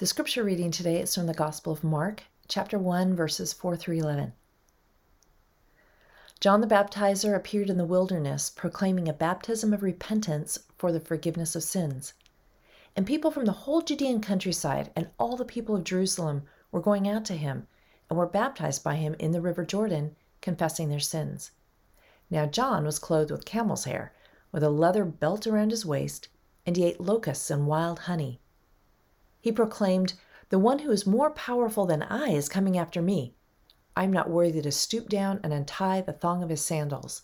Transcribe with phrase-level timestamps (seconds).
[0.00, 3.98] The scripture reading today is from the Gospel of Mark, chapter 1, verses 4 through
[3.98, 4.32] 11.
[6.40, 11.54] John the Baptizer appeared in the wilderness proclaiming a baptism of repentance for the forgiveness
[11.54, 12.14] of sins.
[12.96, 17.06] And people from the whole Judean countryside and all the people of Jerusalem were going
[17.06, 17.66] out to him
[18.08, 21.50] and were baptized by him in the river Jordan, confessing their sins.
[22.30, 24.14] Now John was clothed with camel's hair,
[24.50, 26.28] with a leather belt around his waist,
[26.64, 28.40] and he ate locusts and wild honey.
[29.40, 30.14] He proclaimed,
[30.50, 33.34] The one who is more powerful than I is coming after me.
[33.96, 37.22] I am not worthy to stoop down and untie the thong of his sandals.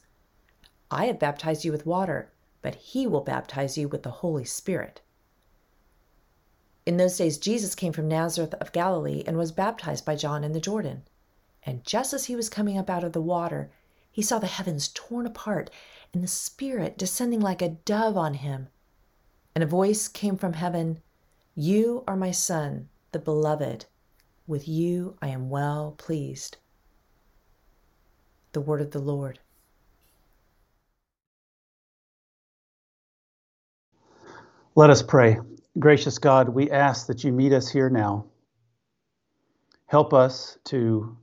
[0.90, 2.32] I have baptized you with water,
[2.62, 5.02] but he will baptize you with the Holy Spirit.
[6.86, 10.52] In those days, Jesus came from Nazareth of Galilee and was baptized by John in
[10.52, 11.02] the Jordan.
[11.64, 13.70] And just as he was coming up out of the water,
[14.10, 15.68] he saw the heavens torn apart
[16.14, 18.68] and the Spirit descending like a dove on him.
[19.54, 21.02] And a voice came from heaven
[21.56, 23.86] you are my Son, the Beloved.
[24.46, 26.58] With you I am well pleased.
[28.52, 29.38] The word of the Lord.
[34.74, 35.38] Let us pray.
[35.78, 38.26] Gracious God, we ask that you meet us here now.
[39.86, 41.16] Help us to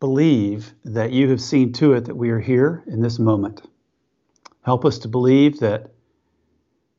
[0.00, 3.62] believe that you have seen to it that we are here in this moment.
[4.62, 5.90] Help us to believe that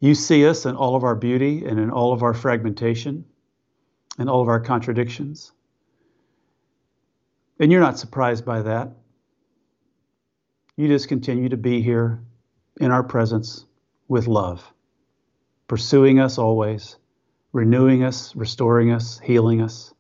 [0.02, 3.24] you see us in all of our beauty and in all of our fragmentation
[4.18, 5.52] and all of our contradictions.
[7.60, 8.92] And you're not surprised by that.
[10.76, 12.24] You just continue to be here
[12.80, 13.66] in our presence
[14.08, 14.74] with love,
[15.68, 16.96] pursuing us always,
[17.54, 19.94] renewing us, restoring us, healing us.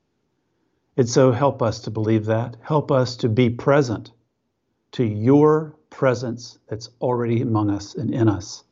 [0.97, 2.57] And so help us to believe that.
[2.63, 4.11] Help us to be present
[4.93, 8.63] to your presence that's already among us and in us.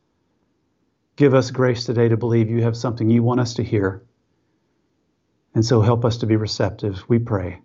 [1.20, 4.02] Give us grace today to believe you have something you want us to hear.
[5.54, 7.60] And so help us to be receptive, we pray.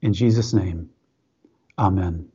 [0.00, 0.90] In Jesus' name,
[1.78, 2.30] amen.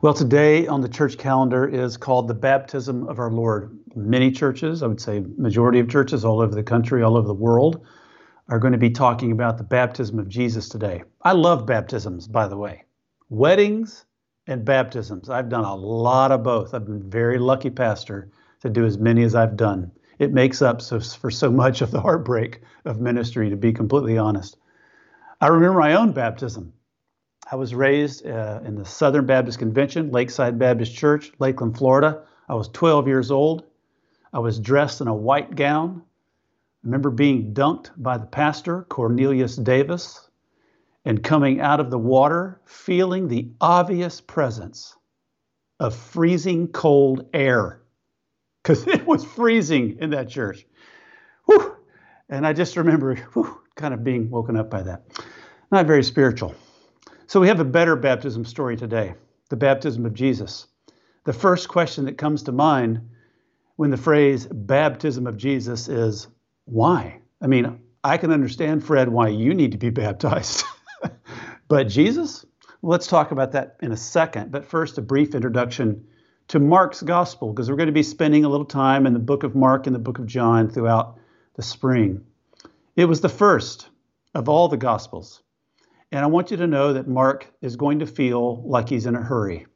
[0.00, 3.78] Well, today on the church calendar is called the baptism of our Lord.
[3.94, 7.32] Many churches, I would say majority of churches all over the country, all over the
[7.32, 7.86] world,
[8.48, 11.04] are going to be talking about the baptism of Jesus today.
[11.22, 12.86] I love baptisms, by the way.
[13.28, 14.04] Weddings
[14.48, 15.30] and baptisms.
[15.30, 16.74] I've done a lot of both.
[16.74, 18.28] I've been very lucky pastor
[18.62, 19.90] to do as many as I've done.
[20.20, 24.16] It makes up so, for so much of the heartbreak of ministry, to be completely
[24.16, 24.56] honest.
[25.40, 26.72] I remember my own baptism.
[27.50, 32.22] I was raised uh, in the Southern Baptist Convention, Lakeside Baptist Church, Lakeland, Florida.
[32.48, 33.64] I was 12 years old.
[34.32, 36.00] I was dressed in a white gown.
[36.04, 40.30] I remember being dunked by the pastor, Cornelius Davis,
[41.04, 44.94] and coming out of the water, feeling the obvious presence
[45.80, 47.81] of freezing cold air
[48.62, 50.66] because it was freezing in that church.
[51.46, 51.76] Whew.
[52.28, 55.02] And I just remember whew, kind of being woken up by that.
[55.70, 56.54] Not very spiritual.
[57.26, 59.14] So we have a better baptism story today
[59.48, 60.66] the baptism of Jesus.
[61.24, 63.06] The first question that comes to mind
[63.76, 66.26] when the phrase baptism of Jesus is
[66.64, 67.20] why?
[67.42, 70.64] I mean, I can understand, Fred, why you need to be baptized.
[71.68, 72.46] but Jesus?
[72.82, 74.50] let's talk about that in a second.
[74.50, 76.04] But first, a brief introduction
[76.48, 79.42] to Mark's gospel because we're going to be spending a little time in the book
[79.42, 81.18] of Mark and the book of John throughout
[81.54, 82.24] the spring.
[82.96, 83.88] It was the first
[84.34, 85.42] of all the gospels.
[86.10, 89.16] And I want you to know that Mark is going to feel like he's in
[89.16, 89.66] a hurry.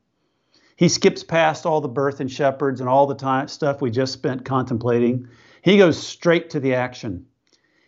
[0.77, 4.13] He skips past all the birth and shepherds and all the time stuff we just
[4.13, 5.29] spent contemplating.
[5.63, 7.27] He goes straight to the action.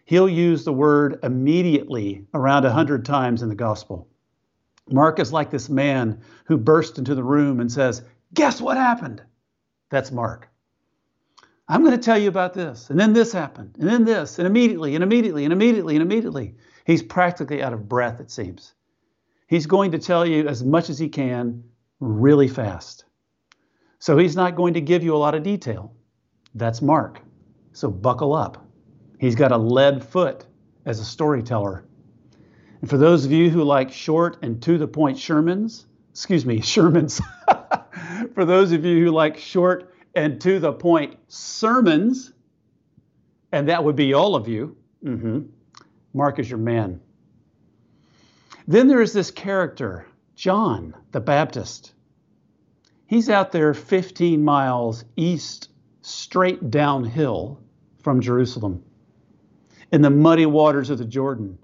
[0.07, 4.09] He'll use the word immediately around a hundred times in the gospel.
[4.91, 8.03] Mark is like this man who burst into the room and says,
[8.35, 9.23] Guess what happened?
[9.91, 10.49] That's Mark.
[11.69, 14.47] I'm going to tell you about this, and then this happened, and then this, and
[14.47, 16.55] immediately, and immediately, and immediately, and immediately.
[16.87, 18.73] He's practically out of breath, it seems.
[19.47, 21.65] He's going to tell you as much as he can
[22.01, 23.05] really fast.
[23.99, 25.95] So he's not going to give you a lot of detail.
[26.55, 27.21] That's Mark.
[27.73, 28.65] So buckle up.
[29.19, 30.47] He's got a lead foot
[30.87, 31.85] as a storyteller.
[32.81, 36.61] And for those of you who like short and to the point Shermans, excuse me,
[36.61, 37.21] Shermans,
[38.39, 42.33] for those of you who like short and to the point sermons,
[43.51, 45.41] and that would be all of you, mm-hmm.
[46.15, 47.01] Mark is your man.
[48.69, 50.07] Then there is this character,
[50.37, 51.95] John the Baptist.
[53.09, 55.71] He's out there 15 miles east,
[56.03, 57.61] straight downhill
[58.05, 58.85] from Jerusalem,
[59.91, 61.59] in the muddy waters of the Jordan,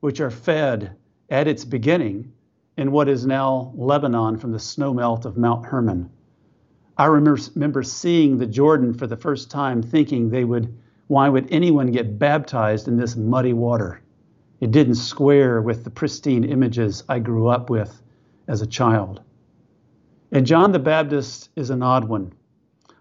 [0.00, 0.96] which are fed
[1.28, 2.32] at its beginning
[2.76, 6.10] in what is now Lebanon from the snowmelt of Mount Hermon.
[6.96, 10.76] I remember, seeing the Jordan for the first time, thinking they would
[11.06, 14.02] Why would anyone get baptized in this muddy water?
[14.60, 18.02] It didn't square with the pristine images I grew up with
[18.46, 19.22] as a child.
[20.30, 22.32] And John the Baptist is an odd one.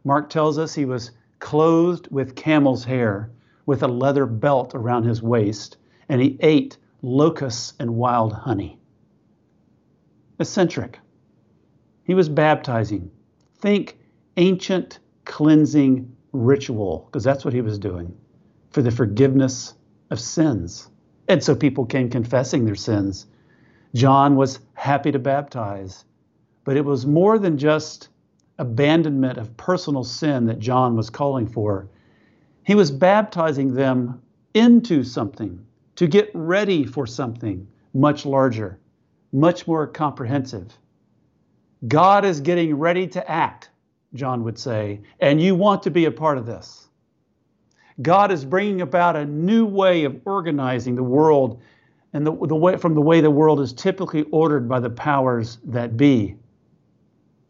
[0.03, 3.29] Mark tells us he was clothed with camel's hair,
[3.65, 5.77] with a leather belt around his waist,
[6.07, 8.79] and he ate locusts and wild honey.
[10.39, 10.99] Eccentric.
[12.03, 13.11] He was baptizing.
[13.57, 13.97] Think
[14.37, 18.15] ancient cleansing ritual, because that's what he was doing
[18.71, 19.73] for the forgiveness
[20.09, 20.89] of sins.
[21.27, 23.27] And so people came confessing their sins.
[23.93, 26.05] John was happy to baptize,
[26.63, 28.09] but it was more than just
[28.59, 31.89] abandonment of personal sin that John was calling for.
[32.63, 34.21] He was baptizing them
[34.53, 35.65] into something,
[35.95, 38.78] to get ready for something much larger,
[39.31, 40.77] much more comprehensive.
[41.87, 43.69] God is getting ready to act,
[44.13, 46.87] John would say, and you want to be a part of this.
[48.01, 51.61] God is bringing about a new way of organizing the world
[52.13, 55.59] and the, the way, from the way the world is typically ordered by the powers
[55.65, 56.35] that be.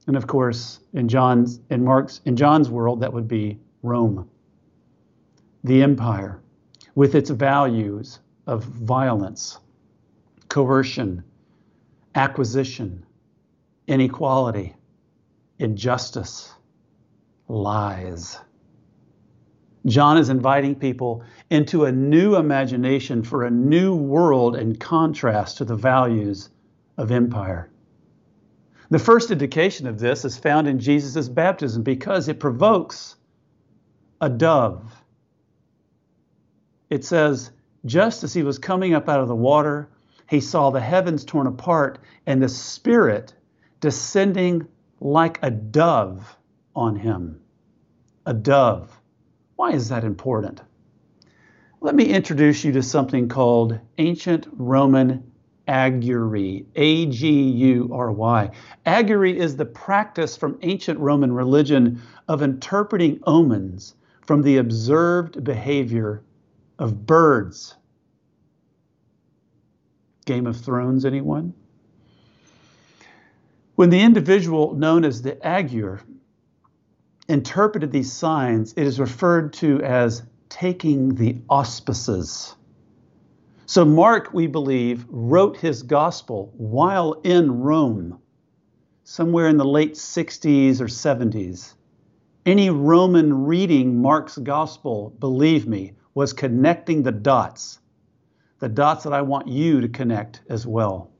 [0.07, 4.27] And of course, in John's in Mark's in John's world, that would be Rome,
[5.63, 6.41] the empire,
[6.95, 9.59] with its values of violence,
[10.49, 11.23] coercion,
[12.15, 13.05] acquisition,
[13.87, 14.75] inequality,
[15.57, 16.53] injustice,
[17.47, 18.37] lies.
[19.85, 25.65] John is inviting people into a new imagination for a new world in contrast to
[25.65, 26.49] the values
[26.97, 27.71] of empire.
[28.89, 33.15] The first indication of this is found in Jesus' baptism because it provokes
[34.19, 34.91] a dove.
[36.89, 37.51] It says,
[37.85, 39.89] just as he was coming up out of the water,
[40.29, 41.97] he saw the heavens torn apart
[42.27, 43.33] and the Spirit
[43.81, 44.67] descending
[44.99, 46.37] like a dove
[46.75, 47.41] on him.
[48.27, 49.01] A dove.
[49.55, 50.61] Why is that important?
[51.81, 55.23] Let me introduce you to something called ancient Roman
[55.67, 58.51] augury, A G U R Y.
[58.85, 66.23] Augury is the practice from ancient Roman religion of interpreting omens from the observed behavior
[66.77, 67.75] of birds.
[70.29, 71.55] Game of Thrones, anyone?
[73.73, 76.01] When the individual known as the augur
[77.27, 82.55] interpreted these signs, it is referred to as taking the auspices.
[83.65, 88.19] So, Mark, we believe, wrote his gospel while in Rome,
[89.05, 91.73] somewhere in the late 60s or 70s.
[92.45, 97.79] Any Roman reading Mark's gospel, believe me, was connecting the dots,
[98.59, 101.11] the dots that I want you to connect as well.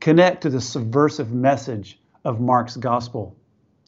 [0.00, 3.36] Connect to the subversive message of Mark's gospel.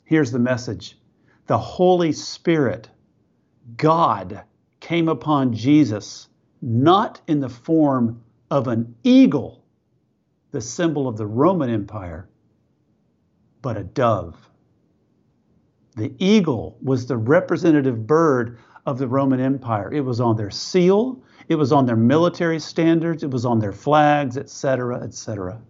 [0.04, 0.98] Here's the message
[1.46, 2.88] the Holy Spirit,
[3.76, 4.42] God,
[4.80, 6.28] came upon Jesus,
[6.60, 9.64] not in the form of an eagle,
[10.50, 12.28] the symbol of the Roman Empire,
[13.62, 14.36] but a dove.
[15.96, 19.92] The eagle was the representative bird of the Roman Empire.
[19.92, 21.22] It was on their seal,
[21.52, 25.60] it was on their military standards, it was on their flags, etc., etc.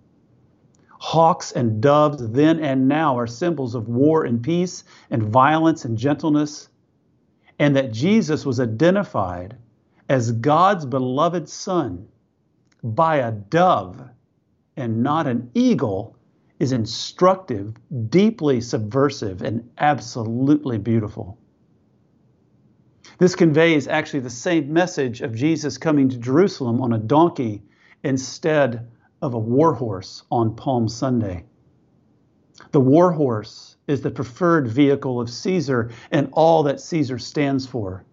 [0.99, 5.99] Hawks and doves then and now are symbols of war and peace and violence and
[5.99, 6.69] gentleness,
[7.59, 9.57] and that Jesus was identified
[10.09, 12.09] as God's beloved Son
[12.83, 14.01] by a dove
[14.77, 16.17] and not an eagle
[16.59, 17.75] is instructive,
[18.09, 21.39] deeply subversive, and absolutely beautiful.
[23.23, 27.63] This conveys actually the same message of Jesus coming to Jerusalem on a donkey
[28.03, 28.91] instead
[29.23, 31.45] of a war horse on Palm Sunday.
[32.73, 38.05] The war horse is the preferred vehicle of Caesar and all that Caesar stands for.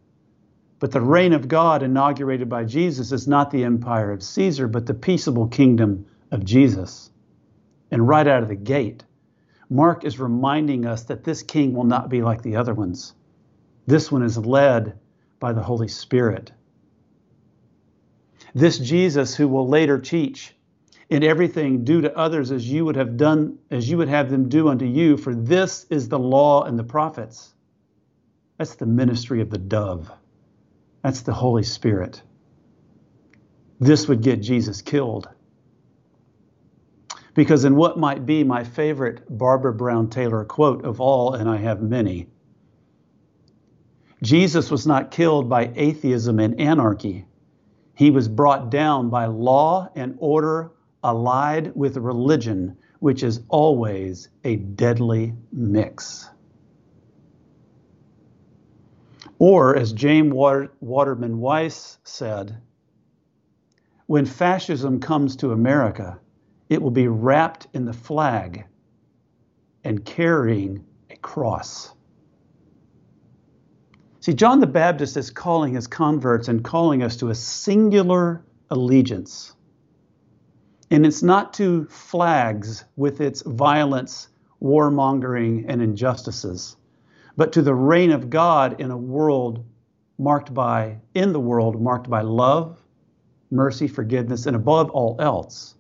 [0.78, 4.86] But the reign of God inaugurated by Jesus is not the empire of Caesar, but
[4.86, 7.10] the peaceable kingdom of Jesus.
[7.90, 9.04] And right out of the gate,
[9.72, 13.16] Mark is reminding us that this king will not be like the other ones.
[13.90, 15.00] This one is led
[15.40, 16.52] by the Holy Spirit.
[18.54, 20.56] This Jesus, who will later teach
[21.10, 24.48] in everything do to others as you would have done as you would have them
[24.48, 27.52] do unto you for this is the law and the prophets.
[28.60, 30.12] That's the ministry of the dove.
[31.04, 32.22] That's the holy spirit.
[33.80, 35.28] This would get jesus killed.
[37.34, 41.58] Because in what might be my favorite barbara brown taylor quote of all and i
[41.58, 42.28] have many
[44.22, 47.26] jesus was not killed by atheism and anarchy
[48.00, 50.72] he was brought down by law and order
[51.04, 56.30] allied with religion, which is always a deadly mix.
[59.38, 62.58] Or, as James Water, Waterman Wise said,
[64.08, 66.18] when fascism comes to America,
[66.70, 68.66] it will be wrapped in the flag
[69.84, 71.94] and carrying a cross.
[74.22, 79.54] See, John the Baptist is calling his converts and calling us to a singular allegiance.
[80.92, 84.28] And it's not to flags with its violence,
[84.62, 86.76] warmongering, and injustices,
[87.38, 89.66] but to the reign of God in a world
[90.18, 92.78] marked by, in the world marked by love,
[93.52, 95.76] mercy, forgiveness, and above all else,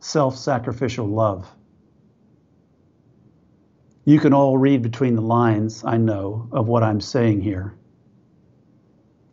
[0.00, 1.46] self sacrificial love.
[4.08, 7.74] You can all read between the lines, I know, of what I'm saying here.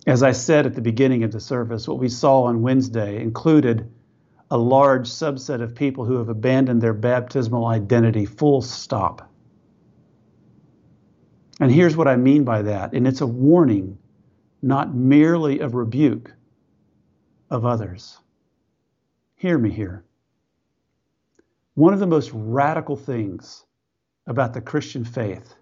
[0.05, 3.89] As I said at the beginning of the service, what we saw on Wednesday included
[4.51, 9.31] a large subset of people who have abandoned their baptismal identity, full stop.
[11.61, 13.97] And here's what I mean by that, and it's a warning,
[14.61, 16.33] not merely a rebuke
[17.49, 18.19] of others.
[19.37, 20.03] Hear me here.
[21.75, 23.64] One of the most radical things
[24.27, 25.55] about the Christian faith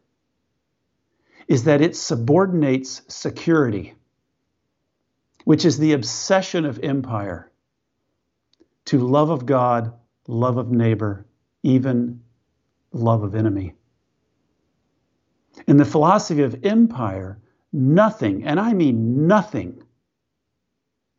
[1.48, 3.96] is that it subordinates security,
[5.44, 7.52] which is the obsession of empire,
[8.86, 9.94] to love of God,
[10.28, 11.26] love of neighbor,
[11.64, 12.22] even
[12.92, 13.74] love of enemy.
[15.68, 17.40] In the philosophy of empire,
[17.72, 19.84] nothing, and I mean nothing,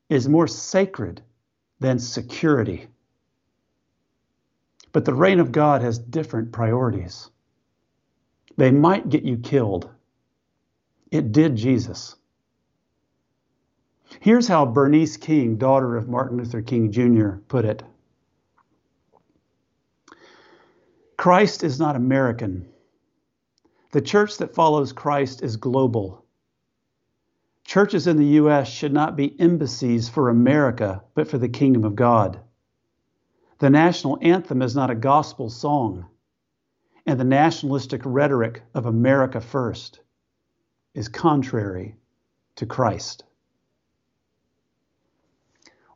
[0.09, 1.23] is more sacred
[1.81, 2.89] than security.
[4.93, 7.31] But the reign of God has different priorities.
[8.57, 9.91] They might get you killed.
[11.11, 12.17] It did Jesus.
[14.21, 17.83] Here's how Bernice King, daughter of Martin Luther King Jr., put it
[21.17, 22.69] Christ is not American.
[23.93, 26.25] The church that follows Christ is global.
[27.65, 28.69] Churches in the U.S.
[28.69, 32.41] should not be embassies for America, but for the kingdom of God.
[33.59, 36.07] The national anthem is not a gospel song
[37.07, 40.01] and the nationalistic rhetoric of America first
[40.95, 41.97] is contrary
[42.57, 43.25] to Christ.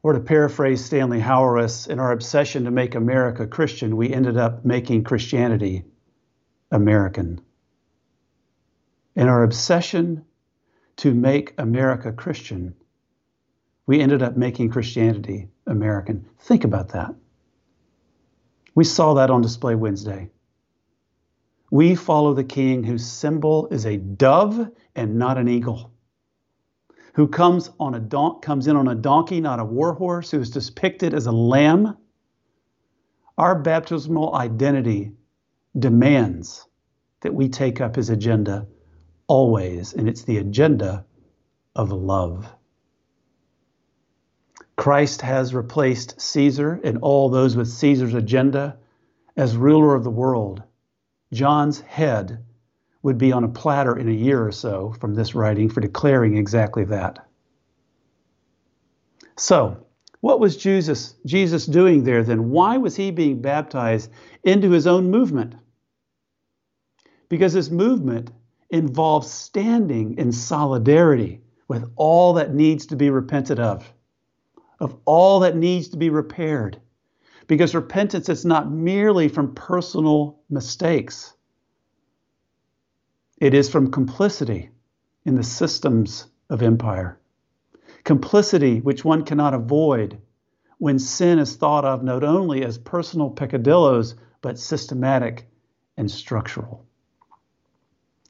[0.02, 4.64] Or to paraphrase Stanley Hauerwas, in our obsession to make America Christian, we ended up
[4.64, 5.84] making Christianity
[6.70, 7.40] American.
[9.16, 10.24] In our obsession
[10.98, 12.74] to make America Christian,
[13.86, 16.26] we ended up making Christianity American.
[16.40, 17.14] Think about that.
[18.74, 20.30] We saw that on display Wednesday.
[21.70, 25.92] We follow the king whose symbol is a dove and not an eagle,
[27.14, 30.40] who comes, on a don- comes in on a donkey, not a war horse, who
[30.40, 31.96] is depicted as a lamb.
[33.37, 35.12] Our baptismal identity
[35.78, 36.66] demands
[37.20, 38.66] that we take up his agenda
[39.26, 41.04] always, and it's the agenda
[41.76, 42.52] of love.
[44.76, 48.78] Christ has replaced Caesar and all those with Caesar's agenda
[49.37, 50.62] as ruler of the world
[51.32, 52.44] John's head
[53.02, 56.37] would be on a platter in a year or so from this writing for declaring
[56.37, 57.26] exactly that.
[59.37, 59.87] So,
[60.20, 62.50] what was Jesus, Jesus doing there then?
[62.50, 64.11] Why was he being baptized
[64.42, 65.54] into his own movement?
[67.28, 68.32] Because his movement
[68.70, 73.92] involves standing in solidarity with all that needs to be repented of,
[74.80, 76.80] of all that needs to be repaired,
[77.48, 81.34] because repentance is not merely from personal mistakes,
[83.38, 84.70] it is from complicity
[85.24, 87.18] in the systems of empire.
[88.04, 90.18] Complicity which one cannot avoid
[90.78, 95.48] when sin is thought of not only as personal peccadillos, but systematic
[95.96, 96.86] and structural.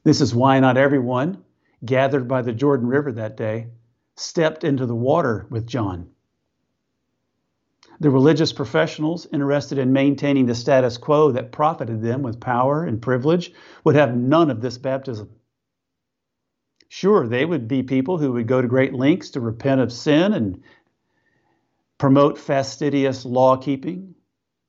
[0.03, 1.43] This is why not everyone
[1.85, 3.67] gathered by the Jordan River that day
[4.15, 6.09] stepped into the water with John.
[8.01, 13.01] The religious professionals interested in maintaining the status quo that profited them with power and
[13.01, 13.51] privilege
[13.83, 15.29] would have none of this baptism.
[16.87, 20.33] Sure, they would be people who would go to great lengths to repent of sin
[20.33, 20.63] and
[21.97, 24.15] promote fastidious law keeping.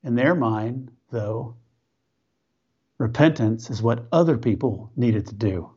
[0.03, 1.57] In their mind, though,
[2.99, 5.71] repentance is what other people needed to do.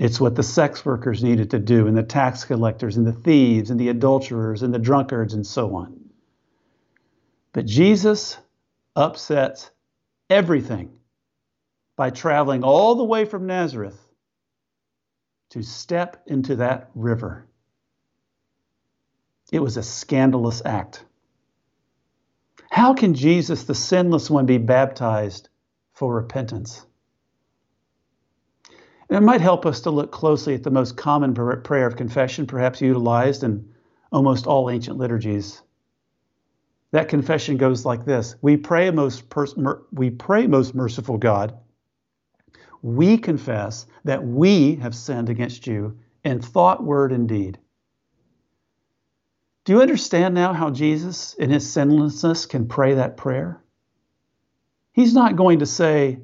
[0.00, 3.70] It's what the sex workers needed to do, and the tax collectors, and the thieves,
[3.70, 6.00] and the adulterers, and the drunkards, and so on.
[7.52, 8.38] But Jesus
[8.96, 9.70] upsets
[10.30, 10.90] everything
[11.96, 14.00] by traveling all the way from Nazareth
[15.50, 17.46] to step into that river.
[19.52, 21.04] It was a scandalous act.
[22.70, 25.50] How can Jesus, the sinless one, be baptized
[25.92, 26.86] for repentance?
[29.10, 32.80] It might help us to look closely at the most common prayer of confession, perhaps
[32.80, 33.68] utilized in
[34.12, 35.60] almost all ancient liturgies.
[36.92, 41.54] That confession goes like this We pray, most, pers- mer- we pray, most merciful God.
[42.82, 47.58] We confess that we have sinned against you in thought, word, and deed.
[49.64, 53.62] Do you understand now how Jesus, in his sinlessness, can pray that prayer?
[54.92, 56.20] He's not going to say,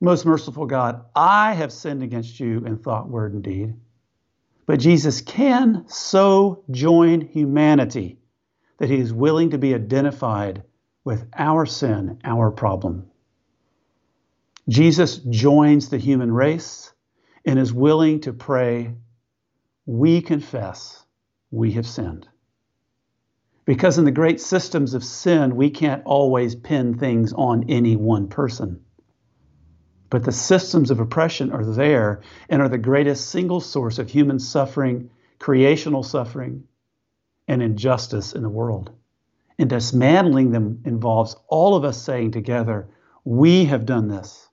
[0.00, 3.74] most merciful God, I have sinned against you in thought, word, and deed.
[4.66, 8.18] But Jesus can so join humanity
[8.78, 10.62] that he is willing to be identified
[11.04, 13.10] with our sin, our problem.
[14.68, 16.92] Jesus joins the human race
[17.44, 18.94] and is willing to pray,
[19.86, 21.04] We confess
[21.50, 22.28] we have sinned.
[23.64, 28.28] Because in the great systems of sin, we can't always pin things on any one
[28.28, 28.84] person.
[30.10, 34.38] But the systems of oppression are there and are the greatest single source of human
[34.38, 36.64] suffering, creational suffering,
[37.46, 38.90] and injustice in the world.
[39.58, 42.88] And dismantling them involves all of us saying together,
[43.24, 44.48] We have done this.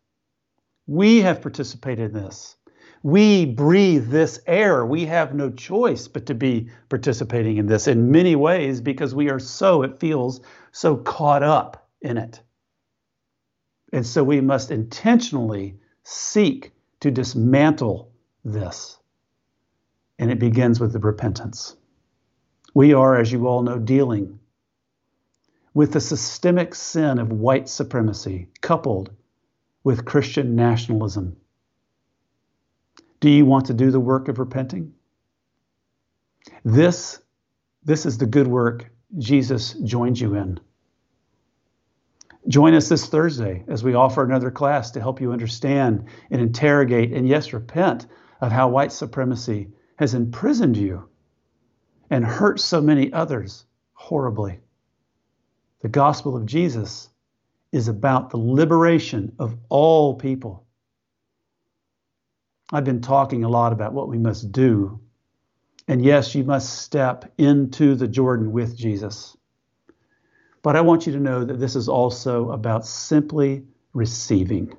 [0.88, 2.56] We have participated in this.
[3.02, 4.84] We breathe this air.
[4.86, 9.30] We have no choice but to be participating in this in many ways because we
[9.30, 12.42] are so, it feels, so caught up in it.
[13.96, 18.12] And so we must intentionally seek to dismantle
[18.44, 18.98] this.
[20.20, 21.78] And it begins with the repentance.
[22.74, 24.42] We are, as you all know, dealing
[25.74, 29.12] with the systemic sin of white supremacy coupled
[29.86, 31.38] with Christian nationalism.
[33.22, 34.94] Do you want to do the work of repenting?
[36.66, 37.22] This,
[37.86, 40.60] this is the good work Jesus joins you in.
[42.48, 47.12] Join us this Thursday as we offer another class to help you understand and interrogate
[47.12, 48.06] and, yes, repent
[48.40, 51.10] of how white supremacy has imprisoned you
[52.10, 54.60] and hurt so many others horribly.
[55.82, 57.10] The gospel of Jesus
[57.72, 60.66] is about the liberation of all people.
[62.72, 65.00] I've been talking a lot about what we must do.
[65.88, 69.36] And yes, you must step into the Jordan with Jesus.
[70.66, 74.76] But I want you to know that this is also about simply receiving.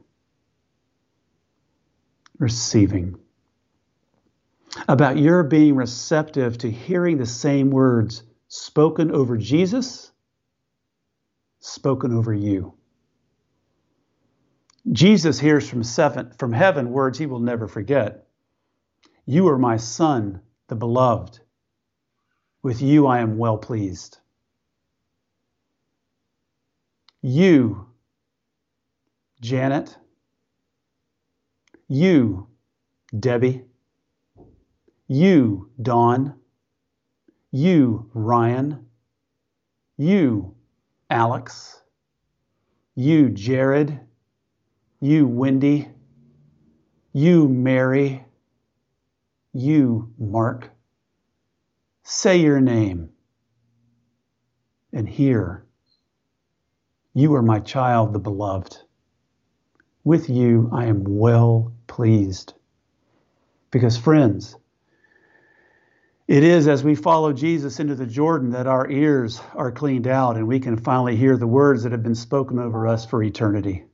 [2.41, 3.21] Receiving.
[4.89, 10.11] About your being receptive to hearing the same words spoken over Jesus,
[11.61, 12.75] spoken over you.
[14.91, 18.27] Jesus hears from, seven, from heaven words he will never forget.
[19.25, 21.39] You are my son, the beloved.
[22.61, 24.19] With you I am well pleased.
[27.29, 27.89] You,
[29.41, 29.99] Janet.
[31.89, 32.47] You,
[33.19, 33.65] Debbie.
[35.09, 36.35] You, Dawn.
[37.51, 38.87] You, Ryan.
[39.97, 40.55] You,
[41.11, 41.83] Alex.
[42.95, 43.99] You, Jared.
[45.01, 45.89] You, Wendy.
[47.13, 48.25] You, Mary.
[49.53, 50.71] You, Mark.
[52.05, 53.11] Say your name
[54.93, 55.66] and hear
[57.17, 58.77] you are my child, the beloved.
[60.05, 62.53] With you I am well pleased.
[63.71, 64.55] Because, friends,
[66.29, 70.37] it is as we follow Jesus into the Jordan that our ears are cleaned out
[70.37, 73.85] and we can finally hear the words that have been spoken over us for eternity.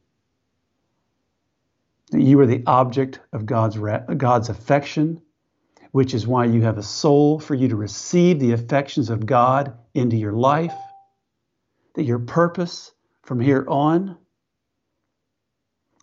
[2.11, 3.79] You are the object of God's,
[4.17, 5.23] God's affection,
[5.93, 9.79] which is why you have a soul for you to receive the affections of God
[9.95, 10.75] into your life,
[11.95, 12.91] that your purpose
[13.23, 14.17] from here on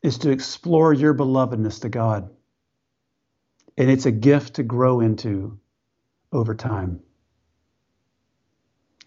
[0.01, 2.29] is to explore your belovedness to God.
[3.77, 5.59] And it's a gift to grow into
[6.31, 7.01] over time.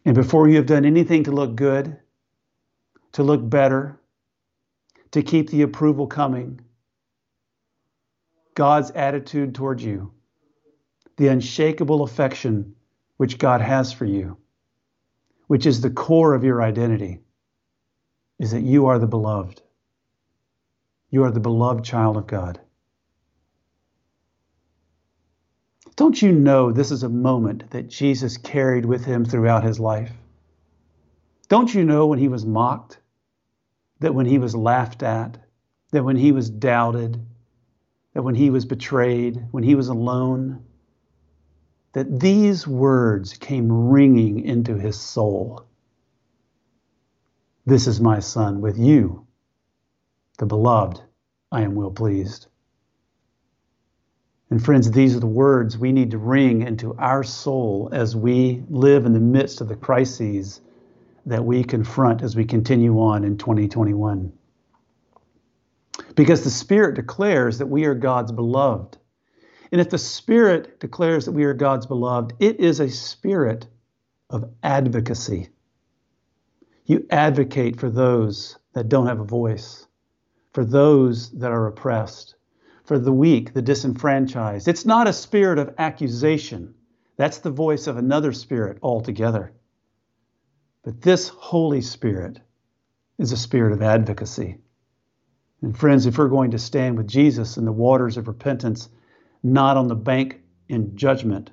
[0.04, 1.96] And before you have done anything to look good,
[3.12, 4.00] to look better,
[5.12, 6.60] to keep the approval coming,
[8.54, 10.12] God's attitude towards you,
[11.16, 12.74] the unshakable affection
[13.16, 14.36] which God has for you,
[15.46, 17.20] which is the core of your identity
[18.42, 19.62] is that you are the beloved.
[21.10, 22.60] You are the beloved child of God.
[25.94, 30.10] Don't you know this is a moment that Jesus carried with him throughout his life?
[31.48, 32.98] Don't you know when he was mocked,
[34.00, 35.38] that when he was laughed at,
[35.92, 37.24] that when he was doubted,
[38.14, 40.64] that when he was betrayed, when he was alone,
[41.92, 45.68] that these words came ringing into his soul
[47.64, 49.26] this is my Son, with you,
[50.38, 51.00] the beloved,
[51.50, 52.48] I am well pleased.
[54.50, 58.62] And friends, these are the words we need to ring into our soul as we
[58.68, 60.60] live in the midst of the crises
[61.24, 64.32] that we confront as we continue on in 2021.
[66.16, 68.98] Because the Spirit declares that we are God's beloved.
[69.70, 73.66] And if the Spirit declares that we are God's beloved, it is a spirit
[74.28, 75.48] of advocacy.
[76.84, 79.86] You advocate for those that don't have a voice,
[80.52, 82.34] for those that are oppressed,
[82.84, 84.66] for the weak, the disenfranchised.
[84.66, 86.74] It's not a spirit of accusation.
[87.16, 89.52] That's the voice of another spirit altogether.
[90.82, 92.40] But this Holy Spirit
[93.18, 94.58] is a spirit of advocacy.
[95.62, 98.88] And friends, if we're going to stand with Jesus in the waters of repentance,
[99.44, 101.50] not on the bank in judgment,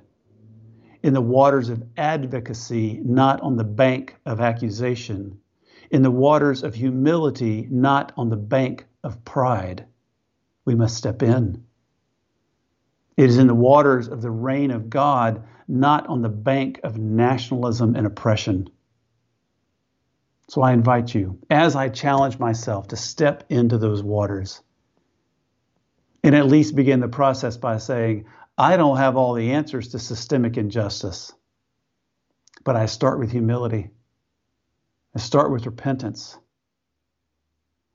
[1.04, 5.40] in the waters of advocacy, not on the bank of accusation,
[5.92, 9.86] in the waters of humility, not on the bank of pride,
[10.66, 11.64] we must step in.
[13.18, 16.98] It is in the waters of the reign of God, not on the bank of
[16.98, 18.70] nationalism and oppression.
[20.50, 24.62] So I invite you, as I challenge myself, to step into those waters
[26.24, 28.26] and at least begin the process by saying,
[28.62, 31.32] I don't have all the answers to systemic injustice,
[32.66, 33.92] but I start with humility.
[35.16, 36.38] I start with repentance.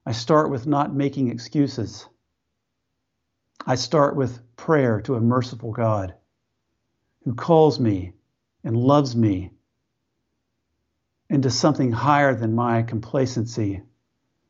[0.07, 2.09] I start with not making excuses.
[3.67, 6.15] I start with prayer to a merciful God
[7.25, 8.15] who calls me
[8.65, 9.51] and loves me
[11.29, 13.83] into something higher than my complacency,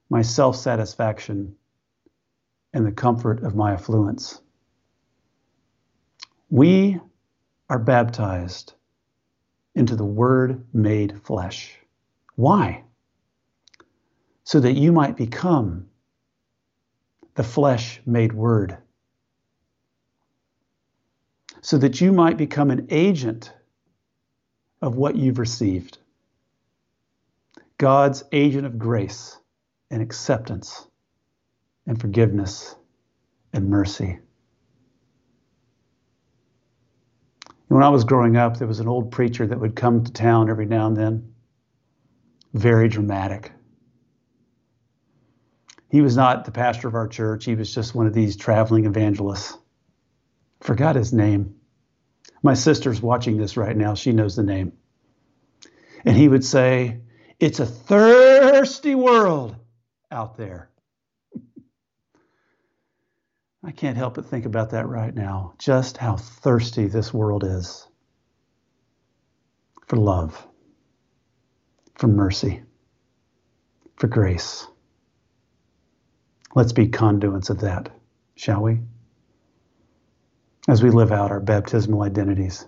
[0.08, 1.56] my self satisfaction,
[2.72, 4.40] and the comfort of my affluence.
[6.50, 7.00] We
[7.68, 8.74] are baptized
[9.74, 11.78] into the Word made flesh.
[12.36, 12.84] Why?
[14.44, 15.86] So that you might become
[17.34, 18.78] the flesh made Word
[21.64, 23.50] so that you might become an agent
[24.82, 25.96] of what you've received.
[27.78, 29.38] God's agent of grace
[29.90, 30.86] and acceptance
[31.86, 32.76] and forgiveness
[33.54, 34.18] and mercy.
[37.74, 40.48] When I was growing up, there was an old preacher that would come to town
[40.48, 41.34] every now and then,
[42.52, 43.50] very dramatic.
[45.90, 48.86] He was not the pastor of our church, he was just one of these traveling
[48.86, 49.58] evangelists.
[50.60, 51.56] Forgot his name.
[52.44, 53.96] My sister's watching this right now.
[53.96, 54.74] She knows the name.
[56.04, 57.00] And he would say,
[57.40, 59.56] It's a thirsty world
[60.12, 60.70] out there.
[63.64, 65.54] I can't help but think about that right now.
[65.58, 67.86] Just how thirsty this world is
[69.86, 70.46] for love,
[71.94, 72.62] for mercy,
[73.96, 74.66] for grace.
[76.54, 77.90] Let's be conduits of that,
[78.36, 78.80] shall we?
[80.68, 82.66] as we live out our baptismal identities.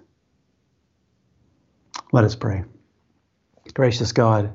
[2.12, 2.64] Let us pray.
[3.74, 4.52] Gracious God,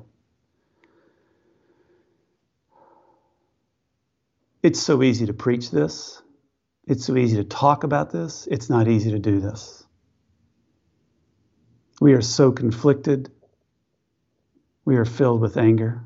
[4.63, 6.21] it's so easy to preach this.
[6.87, 8.47] It's so easy to talk about this.
[8.49, 9.83] It's not easy to do this.
[11.99, 13.31] We are so conflicted.
[14.85, 16.01] We are filled with anger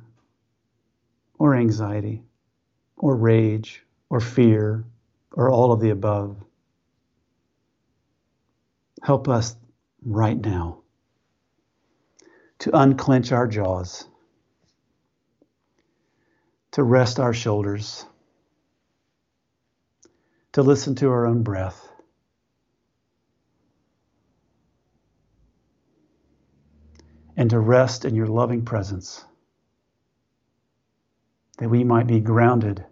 [1.39, 2.23] or anxiety
[2.97, 4.85] or rage or fear
[5.31, 6.37] or all of the above.
[9.01, 9.55] Help us
[10.03, 10.81] right now
[12.59, 14.07] to unclench our jaws,
[16.71, 18.05] to rest our shoulders,
[20.55, 21.85] to listen to our own breath.
[27.35, 29.25] And to rest in your loving presence,
[31.57, 32.85] that we might be grounded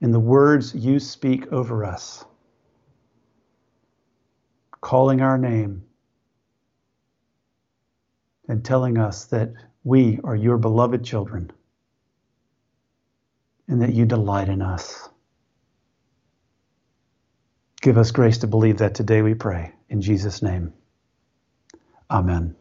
[0.00, 2.24] in the words you speak over us
[4.80, 5.84] calling our name
[8.48, 9.52] and telling us that
[9.84, 11.52] we are your beloved children
[13.68, 15.09] and that you delight in us.
[17.80, 19.72] Give us grace to believe that today, we pray.
[19.88, 20.74] In Jesus' name,
[22.10, 22.56] amen.